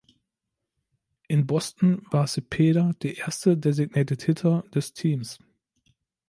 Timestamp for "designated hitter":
3.55-4.63